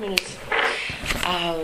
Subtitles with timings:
[0.00, 0.38] minutes.
[1.24, 1.54] Ah,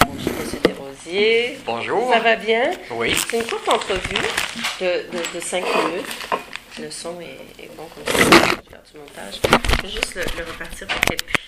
[0.00, 0.60] bonjour, M.
[0.64, 1.58] Desrosiers.
[1.64, 2.12] Bonjour.
[2.12, 2.70] Ça va bien?
[2.92, 3.14] Oui.
[3.14, 4.16] C'est une courte entrevue
[4.80, 6.06] de, cinq minutes.
[6.80, 8.12] Le son est, est bon comme ça.
[8.12, 9.34] Je vais faire du montage.
[9.78, 11.44] Je vais juste le, le repartir pour qu'elle puisse.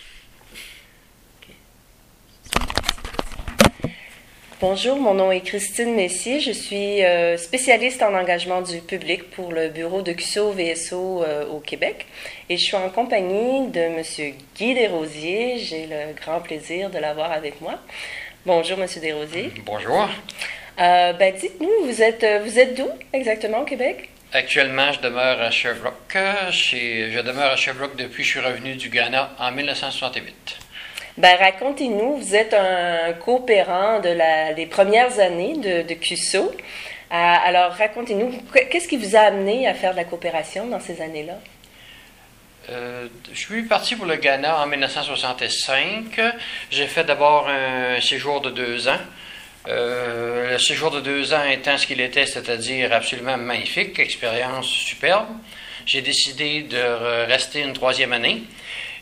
[4.61, 6.38] Bonjour, mon nom est Christine Messier.
[6.38, 11.47] Je suis euh, spécialiste en engagement du public pour le bureau de QSO VSO euh,
[11.47, 12.06] au Québec.
[12.51, 14.03] Et je suis en compagnie de M.
[14.57, 15.57] Guy Desrosiers.
[15.61, 17.79] J'ai le grand plaisir de l'avoir avec moi.
[18.45, 18.87] Bonjour, M.
[19.01, 19.51] Desrosiers.
[19.65, 20.07] Bonjour.
[20.79, 24.11] Euh, ben, dites-nous, vous êtes, vous êtes d'où exactement au Québec?
[24.34, 26.19] Actuellement, je demeure à Sherbrooke.
[26.51, 30.59] Je, je demeure à Sherbrooke depuis que je suis revenu du Ghana en 1968.
[31.19, 36.38] Ben, racontez-nous, vous êtes un coopérant de la, des premières années de, de QSO.
[36.41, 36.52] Euh,
[37.10, 38.33] alors, racontez-nous,
[38.70, 41.38] qu'est-ce qui vous a amené à faire de la coopération dans ces années-là?
[42.69, 46.20] Euh, je suis parti pour le Ghana en 1965.
[46.70, 49.00] J'ai fait d'abord un séjour de deux ans.
[49.66, 55.28] Euh, le séjour de deux ans étant ce qu'il était, c'est-à-dire absolument magnifique, expérience superbe.
[55.86, 58.42] J'ai décidé de rester une troisième année.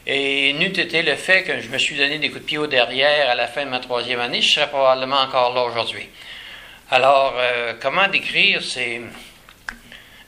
[0.06, 2.66] Et n'eût été le fait que je me suis donné des coups de pied au
[2.66, 6.08] derrière à la fin de ma troisième année, je serais probablement encore là aujourd'hui.
[6.90, 9.02] Alors, euh, comment décrire ces,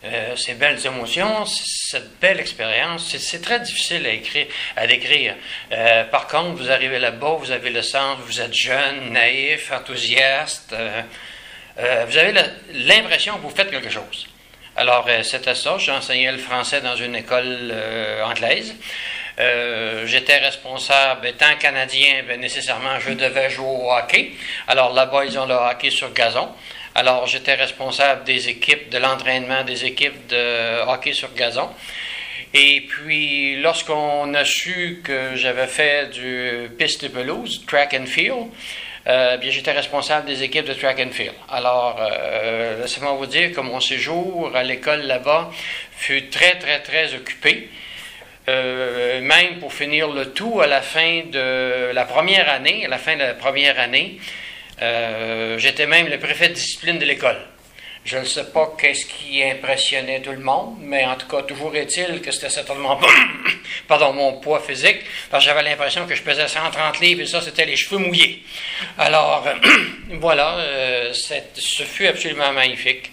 [0.05, 3.17] euh, ces belles émotions, cette belle expérience?
[3.17, 4.47] C'est- très difficile à, écrire,
[4.87, 5.37] décrire.
[5.73, 10.75] Euh, par contre, vous arrivez là-bas, vous avez le sens, vous êtes jeune, naïf, enthousiaste.
[11.77, 12.35] vous avez
[12.75, 14.29] l'impression que vous faites quelque chose.
[14.77, 15.79] Alors, c'était ça.
[15.79, 17.73] J'enseignais le français dans une école
[18.23, 18.75] anglaise.
[19.39, 24.33] Euh, J'étais responsable, étant canadien, ben, nécessairement, je devais jouer au hockey.
[24.67, 26.49] Alors là-bas, ils ont le hockey sur gazon.
[26.95, 31.71] Alors, j'étais responsable des équipes, de l'entraînement des équipes de hockey sur gazon.
[32.53, 38.49] Et puis, lorsqu'on a su que j'avais fait du piste de pelouse, track and field,
[39.07, 41.33] euh, bien, j'étais responsable des équipes de track and field.
[41.49, 45.51] Alors, euh, laissez-moi vous dire que mon séjour à l'école là-bas
[45.97, 47.71] fut très, très, très occupé.
[49.31, 53.15] Même pour finir le tout à la fin de la première année, à la fin
[53.15, 54.19] de la première année,
[54.83, 57.37] euh, j'étais même le préfet de discipline de l'école.
[58.05, 61.77] Je ne sais pas qu'est-ce qui impressionnait tout le monde, mais en tout cas, toujours
[61.77, 63.07] est-il que c'était certainement pas
[63.89, 65.01] pardon, mon poids physique,
[65.31, 68.43] parce que j'avais l'impression que je pesais 130 livres et ça, c'était les cheveux mouillés.
[68.99, 69.45] Alors,
[70.21, 73.11] voilà, euh, ce fut absolument magnifique.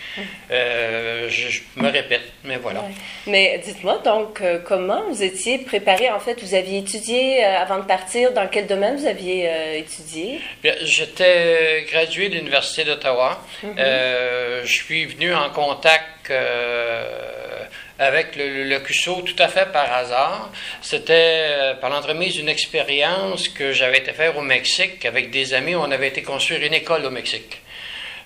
[0.52, 2.81] Euh, je, je me répète, mais voilà.
[2.81, 2.92] Ouais.
[3.28, 6.09] Mais dites-moi donc, euh, comment vous étiez préparé?
[6.12, 10.40] En fait, vous aviez étudié avant de partir, dans quel domaine vous aviez étudié?
[10.84, 13.44] J'étais gradué de l'Université d'Ottawa.
[13.64, 17.64] Je suis venu en contact euh,
[18.00, 20.52] avec le, le CUSO tout à fait par hasard.
[20.82, 21.14] C'était
[21.50, 25.76] euh, par l'entremise d'une expérience que j'avais été faire au Mexique avec des amis.
[25.76, 27.62] On avait été construire une école au Mexique.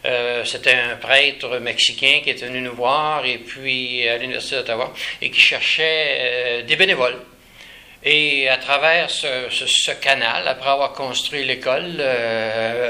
[0.06, 4.94] Euh, c'était un prêtre mexicain qui était venu nous voir et puis à l'Université d'Ottawa
[5.22, 7.18] et qui cherchait des bénévoles.
[8.04, 12.04] Et à travers ce, canal, après avoir construit l'école,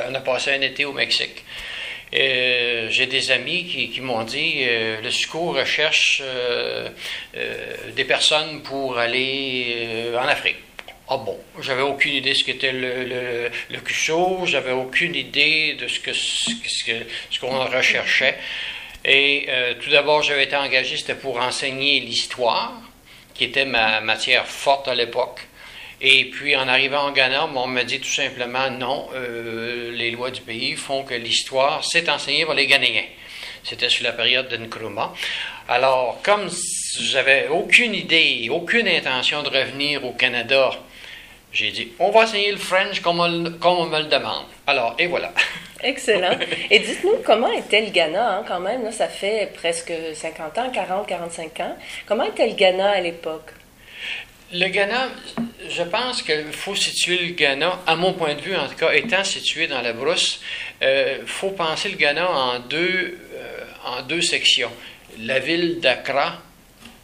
[0.10, 1.44] on a passé un été au Mexique.
[2.14, 6.90] Euh, J'ai des amis qui, qui m'ont dit euh, le secours recherche euh,
[7.38, 10.58] euh, des personnes pour aller euh, en Afrique.
[11.08, 15.74] Ah bon, j'avais aucune idée de ce qu'était le, le, le CUSO, j'avais aucune idée
[15.80, 18.38] de ce que- ce qu'on recherchait.
[19.04, 22.74] Et euh, tout d'abord, j'avais été engagé, c'était pour enseigner l'histoire,
[23.34, 25.40] qui était ma matière forte à l'époque.
[26.04, 30.32] Et puis, en arrivant au Ghana, on m'a dit tout simplement non, euh, les lois
[30.32, 33.06] du pays font que l'histoire, c'est enseigné par les Ghanéens.
[33.64, 35.14] C'était sur la période de Nkrumah.
[35.68, 36.50] Alors, comme
[37.00, 40.72] j'avais aucune idée, aucune intention de revenir au Canada,
[41.54, 44.46] j'ai dit, on va enseigner le French comme on, me le demande.
[44.66, 45.32] Alors, et voilà.
[45.84, 46.36] Excellent.
[46.72, 48.92] Et dites-nous, comment était le Ghana, hein, quand même?
[48.92, 51.76] Ça fait presque 50 ans, 40, 45 ans.
[52.08, 53.52] Comment était le Ghana à l'époque?
[54.54, 55.10] Le Ghana,
[55.70, 58.92] je pense qu'il faut situer le Ghana, à mon point de vue en tout cas,
[58.92, 60.42] étant situé dans la brousse,
[60.82, 64.72] il faut penser le Ghana en deux, euh, en deux sections.
[65.20, 66.42] La ville d'Accra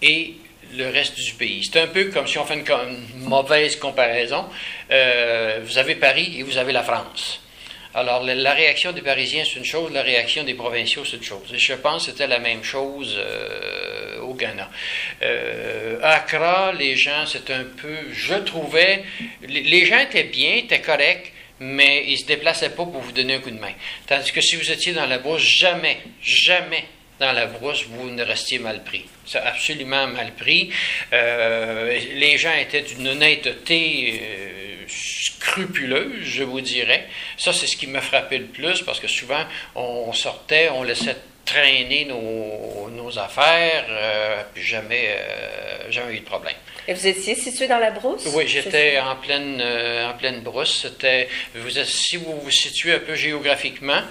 [0.02, 0.34] et
[0.76, 1.64] le reste du pays.
[1.64, 4.46] C'est un peu comme si on fait une, mauvaise comparaison.
[4.92, 7.40] Euh, vous avez Paris et vous avez la France.
[7.94, 11.24] Alors, la, la réaction des Parisiens, c'est une chose, la réaction des provinciaux, c'est une
[11.24, 11.54] chose.
[11.54, 14.07] Et je pense que c'était la même chose euh,
[15.22, 19.04] Euh, Accra, les gens, c'est un peu, je trouvais,
[19.42, 23.12] les, les gens étaient bien, étaient corrects, mais ils ne se déplaçaient pas pour vous
[23.12, 23.74] donner un coup de main.
[24.08, 26.86] Tandis que si vous étiez dans la brousse, jamais, jamais
[27.20, 29.06] dans la brousse, vous ne restiez mal pris.
[29.26, 30.70] C'est absolument mal pris.
[31.14, 37.08] Euh, les gens étaient d'une honnêteté euh, scrupuleuse, je vous dirais.
[37.38, 39.44] Ça, c'est ce qui m'a frappé le plus parce que souvent,
[39.76, 41.18] on sortait, on laissait
[41.48, 46.56] traîner nos, nos affaires, euh, puis jamais, euh, jamais eu de problème.
[46.88, 48.26] Et vous étiez situé dans la brousse?
[48.34, 50.82] Oui, j'étais en pleine, euh, en pleine brousse.
[50.84, 54.02] C'était, vous, si vous vous situez un peu géographiquement,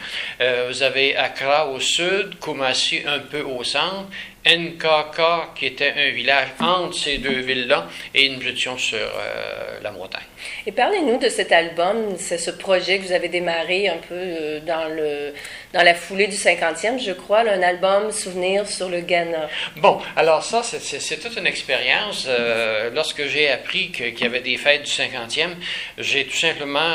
[0.41, 4.09] vous avez Accra au sud, Kumasi un peu au centre,
[4.47, 9.91] Nkaka, qui était un village entre ces deux villes-là, et nous étions sur euh, la
[9.91, 10.23] montagne.
[10.67, 14.61] Et parlez-nous de cet album, c'est ce projet que vous avez démarré un peu euh,
[14.61, 15.35] dans, le,
[15.73, 19.49] dans la foulée du 50e, je crois, un album Souvenir sur le Ghana.
[19.77, 22.27] Bon, alors ça, c'est toute une expérience.
[22.29, 25.55] Euh, lorsque j'ai appris qu'il y avait des fêtes du 50e,
[25.99, 26.93] j'ai tout simplement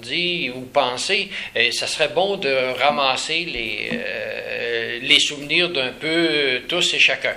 [0.00, 6.94] dit ou pensé, et ça serait bon de ramasser les, les souvenirs d'un peu tous
[6.94, 7.34] et chacun.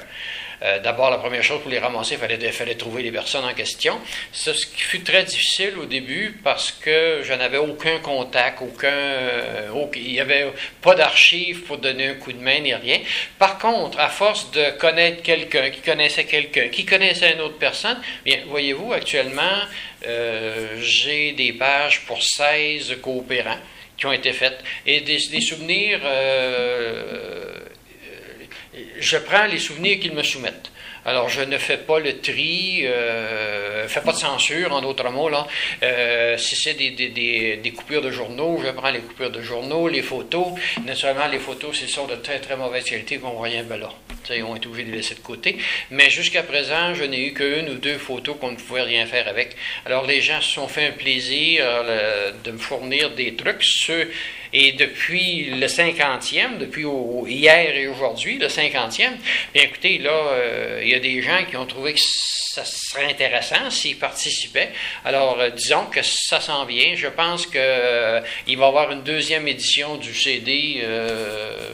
[0.64, 3.54] Euh, d'abord, la première chose pour les ramasser, il fallait, fallait, trouver les personnes en
[3.54, 4.00] question.
[4.32, 9.88] ce qui fut très difficile au début parce que je n'avais aucun contact, aucun, euh,
[9.96, 10.48] il n'y avait
[10.82, 13.00] pas d'archives pour donner un coup de main ni rien.
[13.38, 17.98] Par contre, à force de connaître quelqu'un qui connaissait quelqu'un, qui connaissait une autre personne,
[18.24, 19.62] bien, voyez-vous, actuellement,
[20.08, 23.60] euh, j'ai des pages pour 16 coopérants
[23.98, 26.02] qui ont été faites et des, souvenirs
[29.00, 30.72] je prends les souvenirs qu'ils me soumettent.
[31.08, 35.30] Alors, je ne fais pas le tri, euh, fais pas de censure, en d'autres mots.
[35.30, 35.46] Là.
[35.84, 40.48] Euh, si c'est des, coupures de journaux, je prends les coupures de journaux, les photos.
[40.84, 43.92] Naturellement, les photos, c'est sont de très, très mauvaise qualité qu'on voit rien ben là.
[44.32, 45.58] Ils ont été obligés de les laisser de côté.
[45.92, 49.28] Mais jusqu'à présent, je n'ai eu qu'une ou deux photos qu'on ne pouvait rien faire
[49.28, 49.56] avec.
[49.86, 53.64] Alors, les gens se sont fait un plaisir euh, de me fournir des trucs.
[54.58, 56.86] Et depuis le 50e, depuis
[57.28, 59.12] hier et aujourd'hui, le 50e,
[59.54, 63.04] bien écoutez, là, euh, il y a des gens qui ont trouvé que ça serait
[63.04, 64.70] intéressant s'ils participaient.
[65.04, 66.96] Alors, euh, disons que ça s'en vient.
[66.96, 70.82] Je pense qu'il euh, va y avoir une deuxième édition du CD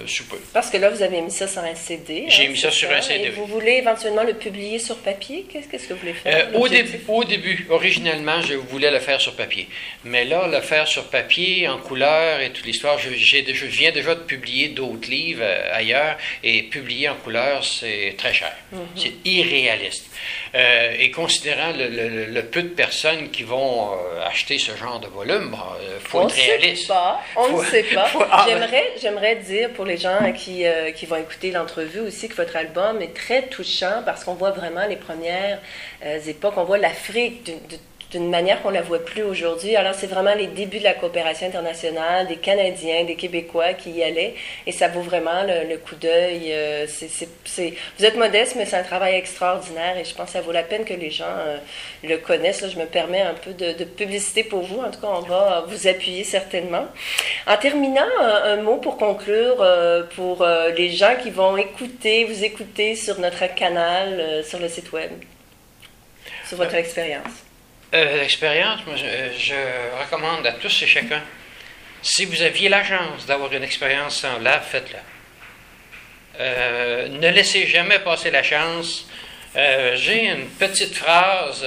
[0.08, 0.40] sous peu.
[0.52, 2.26] Parce que là, vous avez mis ça sur un CD.
[2.30, 3.26] J'ai hein, mis ça, sur un CD.
[3.26, 5.46] Et vous voulez éventuellement le publier sur papier?
[5.52, 6.50] Qu'est-ce que vous voulez faire?
[6.56, 6.68] au,
[7.16, 9.68] au début, originellement, je voulais le faire sur papier.
[10.04, 12.98] Mais là, le faire sur papier, en couleur et tout l'histoire.
[12.98, 18.16] Je, je, viens déjà de publier d'autres livres euh, ailleurs et publier en couleur, c'est
[18.18, 18.54] très cher.
[18.72, 18.80] Mhm.
[18.96, 20.06] C'est irréaliste.
[20.56, 25.56] Euh, et considérant le, peu de personnes qui vont euh, acheter ce genre de volume,
[25.82, 26.84] il faut être réaliste.
[26.84, 27.22] Sait pas.
[27.36, 28.10] On ne sait pas.
[28.48, 30.64] J'aimerais, j'aimerais dire pour les gens qui,
[30.96, 34.86] qui vont écouter l'entrevue aussi que votre album est très touchant parce qu'on voit vraiment
[34.88, 35.60] les premières
[36.28, 36.54] époques.
[36.58, 37.78] On voit l'Afrique de
[38.12, 39.76] d'une manière qu'on ne la voit plus aujourd'hui.
[39.76, 44.04] Alors, c'est vraiment les débuts de la coopération internationale, des Canadiens, des Québécois qui y
[44.04, 44.36] allaient,
[44.68, 46.52] et ça vaut vraiment le, coup d'œil.
[46.52, 46.86] Euh,
[47.98, 50.64] vous êtes modeste, mais c'est un travail extraordinaire, et je pense que ça vaut la
[50.64, 51.58] peine que les gens euh,
[52.04, 52.62] le connaissent.
[52.62, 54.80] Là, je me permets un peu de, publicité pour vous.
[54.80, 56.86] En tout cas, on va vous appuyer certainement.
[57.48, 62.96] En terminant, un, mot pour conclure euh, pour les gens qui vont écouter, vous écouter
[62.96, 65.12] sur notre canal, sur le site web,
[66.48, 67.51] sur votre expérience.
[67.94, 69.54] Euh, l'expérience, je,
[70.02, 71.22] recommande à tous et chacun,
[72.02, 75.00] si vous aviez la chance d'avoir une expérience semblable, faites-la.
[76.40, 79.08] Euh, ne laissez jamais passer la chance.
[79.58, 81.66] Euh, j'ai une petite phrase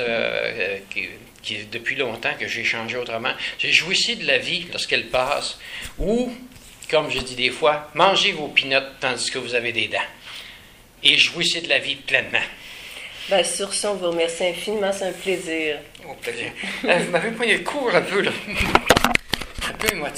[0.89, 1.09] qui,
[1.43, 3.33] qui, depuis longtemps que j'ai changé autrement.
[3.59, 5.59] J'ai jouissé de la vie lorsqu'elle passe,
[5.99, 6.35] ou,
[6.91, 9.99] comme je dis des fois, mangez vos pinottes tandis que vous avez des dents.
[11.03, 12.39] Et jouissez de la vie pleinement.
[13.31, 14.93] Ben, sur ce, on vous remercie infiniment.
[14.93, 15.79] C'est un plaisir.
[16.07, 16.53] Au plaisir.
[16.85, 18.31] Euh, vous m'avez poigné le cours un peu, là.
[19.69, 20.13] un peu émotif.